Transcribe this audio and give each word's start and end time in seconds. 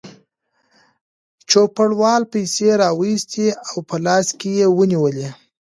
چوپړوال 1.49 2.21
پیسې 2.33 2.67
راوایستې 2.83 3.47
او 3.69 3.77
په 3.89 3.95
لاس 4.05 4.27
کې 4.39 4.49
یې 4.59 4.67
ونیولې. 4.77 5.29